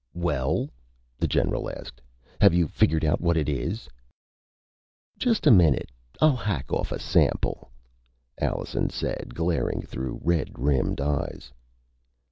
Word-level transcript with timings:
"Well," 0.15 0.71
the 1.19 1.27
general 1.27 1.69
asked, 1.69 2.01
"have 2.39 2.55
you 2.55 2.67
figured 2.67 3.05
out 3.05 3.21
what 3.21 3.37
it 3.37 3.47
is?" 3.47 3.87
"Just 5.19 5.45
a 5.45 5.51
minute, 5.51 5.91
I'll 6.19 6.35
hack 6.35 6.73
off 6.73 6.91
a 6.91 6.97
sample," 6.97 7.69
Allenson 8.39 8.89
said, 8.89 9.35
glaring 9.35 9.83
through 9.83 10.19
red 10.23 10.57
rimmed 10.57 11.01
eyes. 11.01 11.53